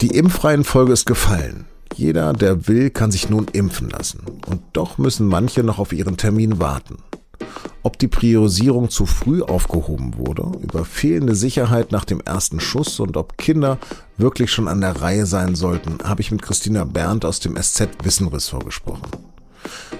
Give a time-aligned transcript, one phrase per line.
[0.00, 1.66] Die Impfreihenfolge ist gefallen.
[1.94, 4.20] Jeder, der will, kann sich nun impfen lassen.
[4.46, 6.96] Und doch müssen manche noch auf ihren Termin warten.
[7.82, 13.18] Ob die Priorisierung zu früh aufgehoben wurde, über fehlende Sicherheit nach dem ersten Schuss und
[13.18, 13.78] ob Kinder
[14.16, 17.88] wirklich schon an der Reihe sein sollten, habe ich mit Christina Berndt aus dem SZ
[18.02, 19.10] Wissenressort gesprochen.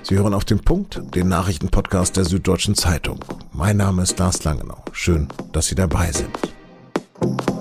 [0.02, 3.20] Sie hören auf den Punkt, den Nachrichtenpodcast der Süddeutschen Zeitung.
[3.52, 4.82] Mein Name ist Lars Langenau.
[4.92, 7.59] Schön, dass Sie dabei sind.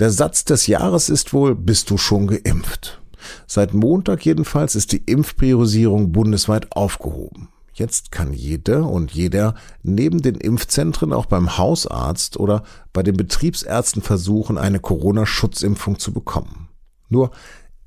[0.00, 3.00] Der Satz des Jahres ist wohl, bist du schon geimpft?
[3.46, 7.48] Seit Montag jedenfalls ist die Impfpriorisierung bundesweit aufgehoben.
[7.72, 12.62] Jetzt kann jede und jeder neben den Impfzentren auch beim Hausarzt oder
[12.92, 16.68] bei den Betriebsärzten versuchen, eine Corona-Schutzimpfung zu bekommen.
[17.08, 17.30] Nur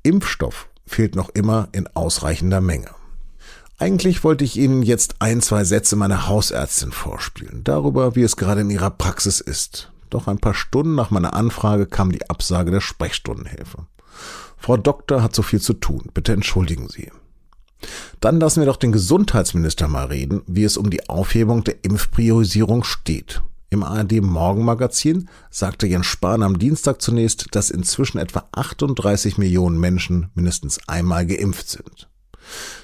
[0.02, 2.90] Impfstoff fehlt noch immer in ausreichender Menge.
[3.78, 8.62] Eigentlich wollte ich Ihnen jetzt ein, zwei Sätze meiner Hausärztin vorspielen, darüber, wie es gerade
[8.62, 9.92] in ihrer Praxis ist.
[10.10, 13.86] Doch ein paar Stunden nach meiner Anfrage kam die Absage der Sprechstundenhilfe.
[14.56, 16.10] Frau Doktor hat so viel zu tun.
[16.14, 17.10] Bitte entschuldigen Sie.
[18.20, 22.82] Dann lassen wir doch den Gesundheitsminister mal reden, wie es um die Aufhebung der Impfpriorisierung
[22.82, 23.42] steht.
[23.70, 30.30] Im ARD Morgenmagazin sagte Jens Spahn am Dienstag zunächst, dass inzwischen etwa 38 Millionen Menschen
[30.34, 32.08] mindestens einmal geimpft sind.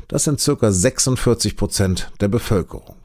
[0.08, 2.96] Das sind circa 46 Prozent der Bevölkerung.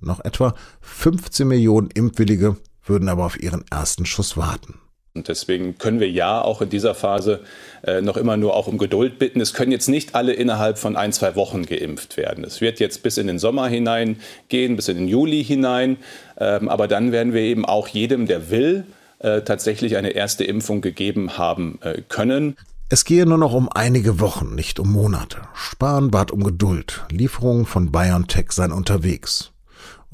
[0.00, 4.80] Noch etwa 15 Millionen Impfwillige würden aber auf ihren ersten Schuss warten.
[5.16, 7.40] Und deswegen können wir ja auch in dieser Phase
[7.86, 9.40] äh, noch immer nur auch um Geduld bitten.
[9.40, 12.42] Es können jetzt nicht alle innerhalb von ein, zwei Wochen geimpft werden.
[12.42, 14.16] Es wird jetzt bis in den Sommer hinein
[14.48, 15.98] gehen, bis in den Juli hinein.
[16.36, 18.86] Ähm, aber dann werden wir eben auch jedem, der will,
[19.20, 22.56] äh, tatsächlich eine erste Impfung gegeben haben äh, können.
[22.88, 25.38] Es gehe nur noch um einige Wochen, nicht um Monate.
[25.54, 27.04] Spahn bat um Geduld.
[27.10, 29.53] Lieferungen von BioNTech seien unterwegs.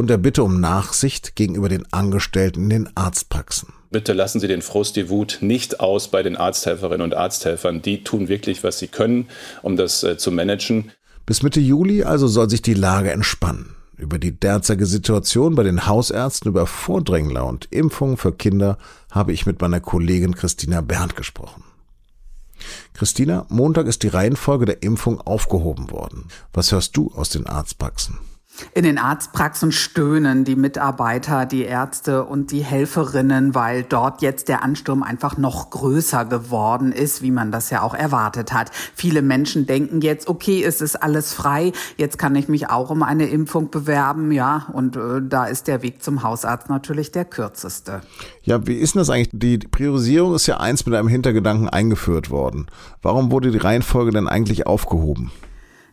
[0.00, 3.68] Und er bitte um Nachsicht gegenüber den Angestellten in den Arztpraxen.
[3.90, 7.82] Bitte lassen Sie den Frust, die Wut nicht aus bei den Arzthelferinnen und Arzthelfern.
[7.82, 9.28] Die tun wirklich, was sie können,
[9.60, 10.90] um das äh, zu managen.
[11.26, 13.76] Bis Mitte Juli also soll sich die Lage entspannen.
[13.98, 18.78] Über die derzeitige Situation bei den Hausärzten, über Vordrängler und Impfungen für Kinder
[19.10, 21.62] habe ich mit meiner Kollegin Christina Berndt gesprochen.
[22.94, 26.28] Christina, Montag ist die Reihenfolge der Impfung aufgehoben worden.
[26.54, 28.16] Was hörst du aus den Arztpraxen?
[28.74, 34.62] In den Arztpraxen stöhnen die Mitarbeiter, die Ärzte und die Helferinnen, weil dort jetzt der
[34.62, 38.70] Ansturm einfach noch größer geworden ist, wie man das ja auch erwartet hat.
[38.94, 43.02] Viele Menschen denken jetzt, okay, es ist alles frei, jetzt kann ich mich auch um
[43.02, 48.02] eine Impfung bewerben, ja, und äh, da ist der Weg zum Hausarzt natürlich der kürzeste.
[48.42, 49.30] Ja, wie ist denn das eigentlich?
[49.32, 52.66] Die Priorisierung ist ja eins mit einem Hintergedanken eingeführt worden.
[53.02, 55.30] Warum wurde die Reihenfolge denn eigentlich aufgehoben?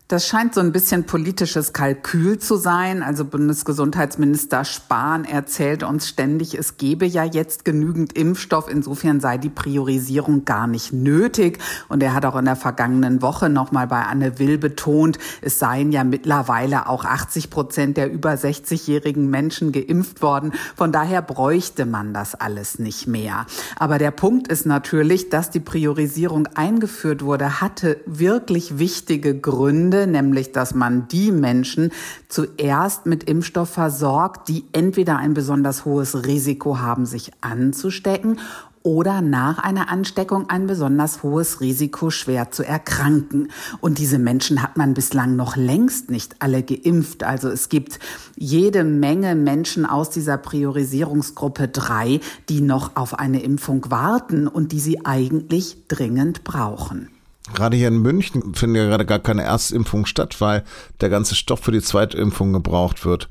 [0.10, 3.04] Das scheint so ein bisschen politisches Kalkül zu sein.
[3.04, 8.70] Also Bundesgesundheitsminister Spahn erzählt uns ständig, es gebe ja jetzt genügend Impfstoff.
[8.72, 11.60] Insofern sei die Priorisierung gar nicht nötig.
[11.90, 15.92] Und er hat auch in der vergangenen Woche nochmal bei Anne Will betont, es seien
[15.92, 20.54] ja mittlerweile auch 80 Prozent der über 60-jährigen Menschen geimpft worden.
[20.78, 23.46] Von daher bräuchte man das alles nicht mehr.
[23.76, 30.08] Aber der Punkt ist natürlich, dass die Priorisierung eingeführt wurde, hatte wirklich wichtige Gründe Ende,
[30.08, 31.92] nämlich dass man die Menschen
[32.30, 38.40] zuerst mit Impfstoff versorgt, die entweder ein besonders hohes Risiko haben, sich anzustecken
[38.84, 43.50] oder nach einer Ansteckung ein besonders hohes Risiko, schwer zu erkranken.
[43.82, 47.24] Und diese Menschen hat man bislang noch längst nicht alle geimpft.
[47.24, 48.00] Also es gibt
[48.38, 54.80] jede Menge Menschen aus dieser Priorisierungsgruppe drei, die noch auf eine Impfung warten und die
[54.80, 57.10] sie eigentlich dringend brauchen.
[57.54, 60.64] Gerade hier in München finden ja gerade gar keine Erstimpfung statt, weil
[61.02, 63.28] der ganze Stoff für die Zweitimpfung gebraucht wird.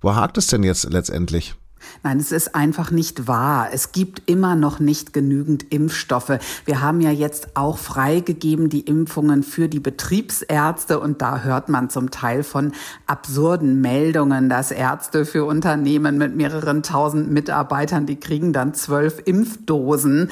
[0.00, 1.54] Wo hakt es denn jetzt letztendlich?
[2.02, 3.68] Nein, es ist einfach nicht wahr.
[3.72, 6.38] Es gibt immer noch nicht genügend Impfstoffe.
[6.64, 11.90] Wir haben ja jetzt auch freigegeben die Impfungen für die Betriebsärzte und da hört man
[11.90, 12.72] zum Teil von
[13.06, 20.30] absurden Meldungen, dass Ärzte für Unternehmen mit mehreren tausend Mitarbeitern, die kriegen dann zwölf Impfdosen.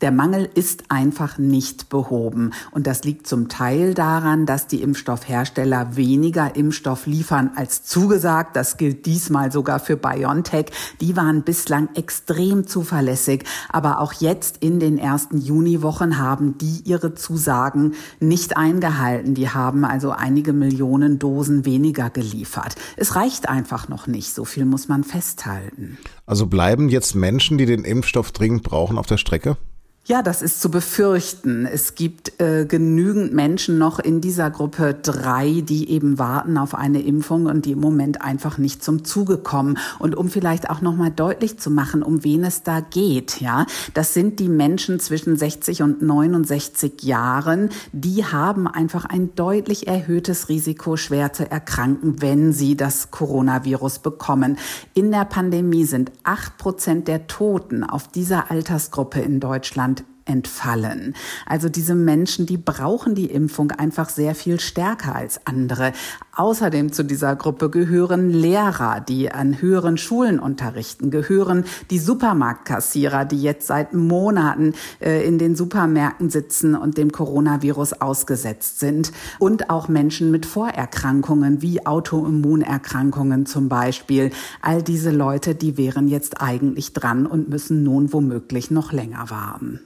[0.00, 5.96] Der Mangel ist einfach nicht behoben und das liegt zum Teil daran, dass die Impfstoffhersteller
[5.96, 8.56] weniger Impfstoff liefern als zugesagt.
[8.56, 10.66] Das gilt diesmal sogar für BioNTech
[11.00, 13.44] die waren bislang extrem zuverlässig.
[13.68, 19.34] Aber auch jetzt in den ersten Juniwochen haben die ihre Zusagen nicht eingehalten.
[19.34, 22.76] Die haben also einige Millionen Dosen weniger geliefert.
[22.96, 24.34] Es reicht einfach noch nicht.
[24.34, 25.98] So viel muss man festhalten.
[26.26, 29.56] Also bleiben jetzt Menschen, die den Impfstoff dringend brauchen, auf der Strecke?
[30.04, 31.64] Ja, das ist zu befürchten.
[31.64, 37.00] Es gibt äh, genügend Menschen noch in dieser Gruppe drei, die eben warten auf eine
[37.00, 39.78] Impfung und die im Moment einfach nicht zum Zuge kommen.
[40.00, 43.64] Und um vielleicht auch noch mal deutlich zu machen, um wen es da geht, ja,
[43.94, 47.68] das sind die Menschen zwischen 60 und 69 Jahren.
[47.92, 54.58] Die haben einfach ein deutlich erhöhtes Risiko, schwer zu erkranken, wenn sie das Coronavirus bekommen.
[54.94, 59.91] In der Pandemie sind acht Prozent der Toten auf dieser Altersgruppe in Deutschland
[60.24, 61.14] entfallen.
[61.46, 65.92] Also diese Menschen, die brauchen die Impfung einfach sehr viel stärker als andere.
[66.34, 73.42] Außerdem zu dieser Gruppe gehören Lehrer, die an höheren Schulen unterrichten, gehören die Supermarktkassierer, die
[73.42, 79.88] jetzt seit Monaten äh, in den Supermärkten sitzen und dem Coronavirus ausgesetzt sind und auch
[79.88, 84.30] Menschen mit Vorerkrankungen wie Autoimmunerkrankungen zum Beispiel.
[84.62, 89.80] All diese Leute, die wären jetzt eigentlich dran und müssen nun womöglich noch länger warten.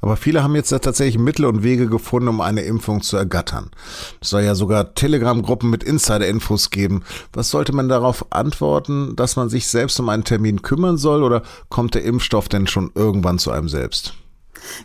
[0.00, 3.70] Aber viele haben jetzt tatsächlich Mittel und Wege gefunden, um eine Impfung zu ergattern.
[4.20, 7.02] Es soll ja sogar Telegram-Gruppen mit Insider-Infos geben.
[7.32, 11.42] Was sollte man darauf antworten, dass man sich selbst um einen Termin kümmern soll oder
[11.68, 14.14] kommt der Impfstoff denn schon irgendwann zu einem selbst?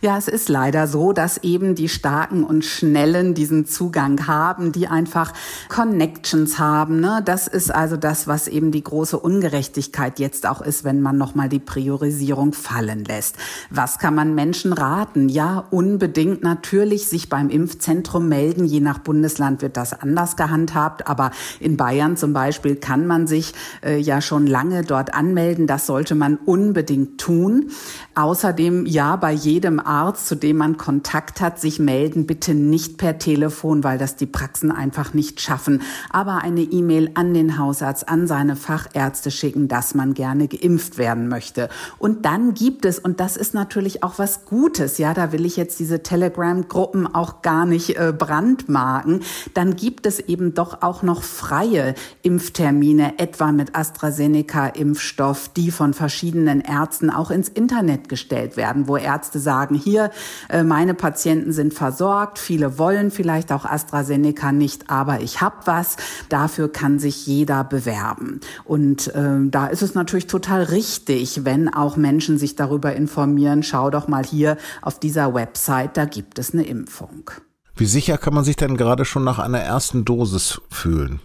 [0.02, 4.88] Ja, es ist leider so, dass eben die Starken und Schnellen diesen Zugang haben, die
[4.88, 5.34] einfach
[5.70, 7.00] Connections haben.
[7.00, 7.22] Ne?
[7.24, 11.50] Das ist also das, was eben die große Ungerechtigkeit jetzt auch ist, wenn man nochmal
[11.50, 13.36] die Priorisierung fallen lässt.
[13.70, 15.30] Was kann man Menschen raten?
[15.30, 18.66] Ja, unbedingt natürlich sich beim Impfzentrum melden.
[18.66, 21.08] Je nach Bundesland wird das anders gehandhabt.
[21.08, 25.68] Aber in Bayern zum Beispiel kann man sich äh, ja schon lange dort anmelden.
[25.68, 27.72] Das sollte man unbedingt tun.
[28.16, 32.28] Außerdem ja bei jedem jedem Arzt, zu dem man Kontakt hat, sich melden.
[32.28, 35.82] Bitte nicht per Telefon, weil das die Praxen einfach nicht schaffen.
[36.12, 41.30] Aber eine E-Mail an den Hausarzt, an seine Fachärzte schicken, dass man gerne geimpft werden
[41.30, 41.70] möchte.
[41.98, 45.58] Und dann gibt es, und das ist natürlich auch was Gutes, ja, da will ich
[45.58, 49.22] jetzt diese Telegram-Gruppen auch gar nicht äh, brandmarken,
[49.56, 56.62] dann gibt es eben doch auch noch freie Impftermine, etwa mit AstraZeneca-Impfstoff, die von verschiedenen
[56.62, 60.12] Ärzten auch ins Internet gestellt werden, wo Ärzte sagen, sagen, hier,
[60.50, 65.96] äh, meine Patienten sind versorgt, viele wollen vielleicht auch AstraZeneca nicht, aber ich habe was.
[66.28, 68.42] Dafür kann sich jeder bewerben.
[68.66, 73.90] Und äh, da ist es natürlich total richtig, wenn auch Menschen sich darüber informieren, schau
[73.90, 77.32] doch mal hier auf dieser Website, da gibt es eine Impfung.
[77.78, 81.22] Wie sicher kann man sich denn gerade schon nach einer ersten Dosis fühlen?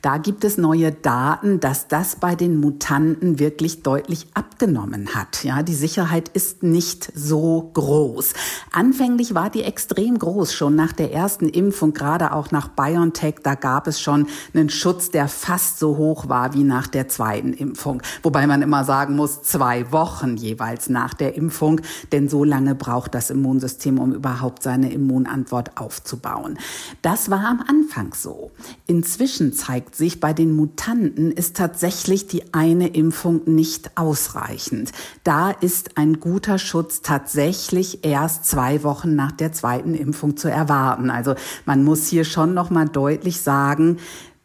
[0.00, 5.44] Da gibt es neue Daten, dass das bei den Mutanten wirklich deutlich abgenommen hat.
[5.44, 8.32] Ja, die Sicherheit ist nicht so groß.
[8.72, 13.54] Anfänglich war die extrem groß, schon nach der ersten Impfung, gerade auch nach BioNTech, da
[13.54, 18.02] gab es schon einen Schutz, der fast so hoch war wie nach der zweiten Impfung.
[18.22, 21.80] Wobei man immer sagen muss, zwei Wochen jeweils nach der Impfung,
[22.12, 26.58] denn so lange braucht das Immunsystem, um überhaupt seine Immunantwort aufzubauen.
[27.02, 28.50] Das war am Anfang so.
[28.86, 34.90] Inzwischen zeigt sich, bei den Mutanten ist tatsächlich die eine Impfung nicht ausreichend.
[35.22, 41.10] Da ist ein guter Schutz tatsächlich erst zwei Wochen nach der zweiten Impfung zu erwarten.
[41.10, 43.98] Also man muss hier schon noch mal deutlich sagen,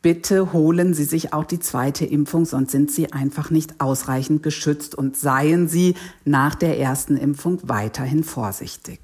[0.04, 4.94] bitte holen Sie sich auch die zweite Impfung, sonst sind Sie einfach nicht ausreichend geschützt
[4.94, 9.00] und seien Sie nach der ersten Impfung weiterhin vorsichtig.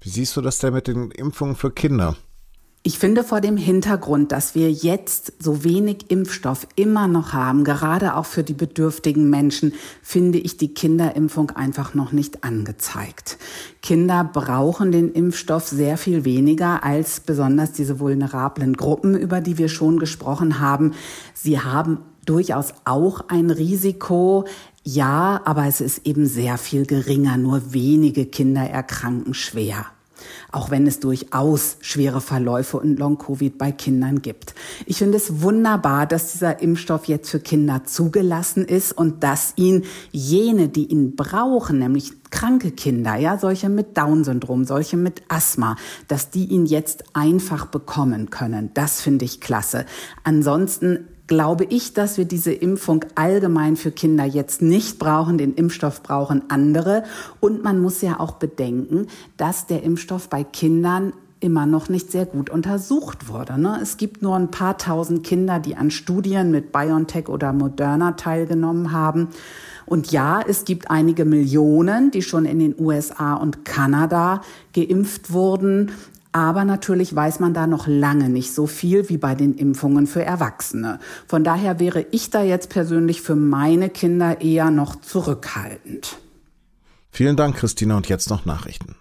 [0.00, 2.16] Wie siehst du das denn mit den Impfungen für Kinder?
[2.86, 8.14] Ich finde vor dem Hintergrund, dass wir jetzt so wenig Impfstoff immer noch haben, gerade
[8.14, 13.38] auch für die bedürftigen Menschen, finde ich die Kinderimpfung einfach noch nicht angezeigt.
[13.82, 19.68] Kinder brauchen den Impfstoff sehr viel weniger als besonders diese vulnerablen Gruppen, über die wir
[19.68, 20.92] schon gesprochen haben.
[21.34, 24.44] Sie haben durchaus auch ein Risiko,
[24.84, 27.36] ja, aber es ist eben sehr viel geringer.
[27.36, 29.86] Nur wenige Kinder erkranken schwer
[30.52, 34.54] auch wenn es durchaus schwere Verläufe und Long-Covid bei Kindern gibt.
[34.86, 39.84] Ich finde es wunderbar, dass dieser Impfstoff jetzt für Kinder zugelassen ist und dass ihn
[40.12, 45.76] jene, die ihn brauchen, nämlich kranke Kinder, ja, solche mit Down-Syndrom, solche mit Asthma,
[46.08, 48.70] dass die ihn jetzt einfach bekommen können.
[48.74, 49.86] Das finde ich klasse.
[50.24, 55.38] Ansonsten glaube ich, dass wir diese Impfung allgemein für Kinder jetzt nicht brauchen.
[55.38, 57.04] Den Impfstoff brauchen andere.
[57.40, 59.06] Und man muss ja auch bedenken,
[59.36, 63.60] dass der Impfstoff bei Kindern immer noch nicht sehr gut untersucht wurde.
[63.60, 63.78] Ne?
[63.82, 68.92] Es gibt nur ein paar tausend Kinder, die an Studien mit BioNTech oder Moderna teilgenommen
[68.92, 69.28] haben.
[69.84, 74.40] Und ja, es gibt einige Millionen, die schon in den USA und Kanada
[74.72, 75.92] geimpft wurden.
[76.36, 80.22] Aber natürlich weiß man da noch lange nicht so viel wie bei den Impfungen für
[80.22, 80.98] Erwachsene.
[81.26, 86.18] Von daher wäre ich da jetzt persönlich für meine Kinder eher noch zurückhaltend.
[87.10, 88.96] Vielen Dank, Christina, und jetzt noch Nachrichten.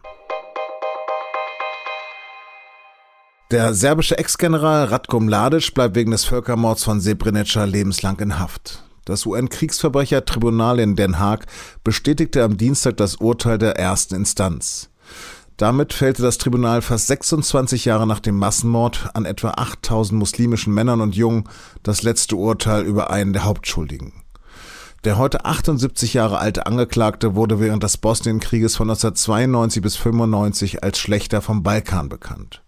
[3.52, 8.82] Der serbische Ex-General Ratko Mladic bleibt wegen des Völkermords von Srebrenica lebenslang in Haft.
[9.04, 11.48] Das UN-Kriegsverbrechertribunal in Den Haag
[11.84, 14.90] bestätigte am Dienstag das Urteil der ersten Instanz.
[15.58, 21.00] Damit fällte das Tribunal fast 26 Jahre nach dem Massenmord an etwa 8000 muslimischen Männern
[21.00, 21.48] und Jungen
[21.82, 24.12] das letzte Urteil über einen der Hauptschuldigen.
[25.06, 30.98] Der heute 78 Jahre alte Angeklagte wurde während des Bosnienkrieges von 1992 bis 95 als
[30.98, 32.64] Schlechter vom Balkan bekannt.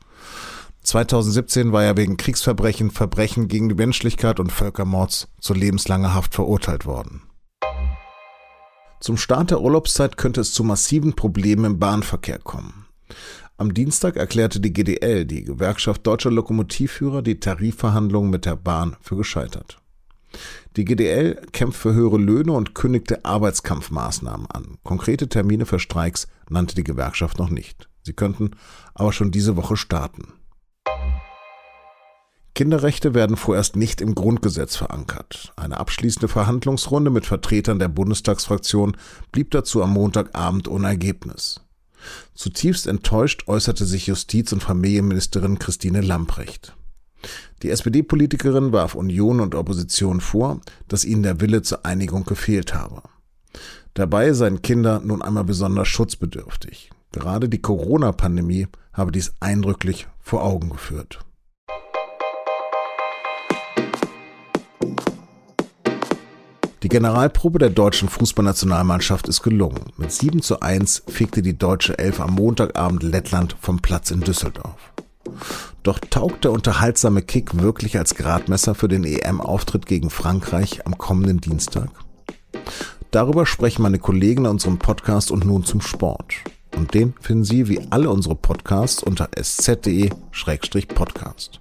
[0.84, 6.86] 2017 war er wegen Kriegsverbrechen, Verbrechen gegen die Menschlichkeit und Völkermords zu lebenslanger Haft verurteilt
[6.86, 7.27] worden.
[9.00, 12.88] Zum Start der Urlaubszeit könnte es zu massiven Problemen im Bahnverkehr kommen.
[13.58, 19.16] Am Dienstag erklärte die GDL, die Gewerkschaft Deutscher Lokomotivführer, die Tarifverhandlungen mit der Bahn für
[19.16, 19.80] gescheitert.
[20.76, 24.78] Die GDL kämpft für höhere Löhne und kündigte Arbeitskampfmaßnahmen an.
[24.84, 27.90] Konkrete Termine für Streiks nannte die Gewerkschaft noch nicht.
[28.04, 28.52] Sie könnten
[28.94, 30.34] aber schon diese Woche starten.
[32.58, 35.54] Kinderrechte werden vorerst nicht im Grundgesetz verankert.
[35.58, 38.98] Eine abschließende Verhandlungsrunde mit Vertretern der Bundestagsfraktion
[39.32, 41.62] blieb dazu am Montagabend ohne Ergebnis.
[42.34, 46.76] Zutiefst enttäuscht äußerte sich Justiz- und Familienministerin Christine Lamprecht.
[47.62, 53.04] Die SPD-Politikerin warf Union und Opposition vor, dass ihnen der Wille zur Einigung gefehlt habe.
[53.94, 56.90] Dabei seien Kinder nun einmal besonders schutzbedürftig.
[57.12, 61.20] Gerade die Corona-Pandemie habe dies eindrücklich vor Augen geführt.
[66.84, 69.82] Die Generalprobe der deutschen Fußballnationalmannschaft ist gelungen.
[69.98, 74.94] Mit 7 zu 1 fegte die deutsche Elf am Montagabend Lettland vom Platz in Düsseldorf.
[75.82, 81.42] Doch taugt der unterhaltsame Kick wirklich als Gradmesser für den EM-Auftritt gegen Frankreich am kommenden
[81.42, 81.90] Dienstag?
[83.10, 86.36] Darüber sprechen meine Kollegen in unserem Podcast und nun zum Sport.
[86.76, 91.60] Und den finden Sie wie alle unsere Podcasts unter sz.de-podcast.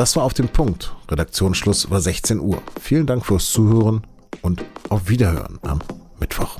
[0.00, 0.94] Das war auf dem Punkt.
[1.10, 2.62] Redaktionsschluss war 16 Uhr.
[2.80, 4.00] Vielen Dank fürs Zuhören
[4.40, 5.80] und auf Wiederhören am
[6.18, 6.58] Mittwoch.